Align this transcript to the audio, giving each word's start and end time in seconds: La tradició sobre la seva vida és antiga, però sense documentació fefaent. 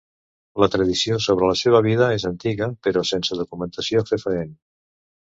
La 0.61 0.67
tradició 0.75 1.17
sobre 1.25 1.49
la 1.49 1.57
seva 1.59 1.81
vida 1.87 2.07
és 2.19 2.25
antiga, 2.29 2.69
però 2.87 3.03
sense 3.09 3.37
documentació 3.41 4.03
fefaent. 4.13 4.51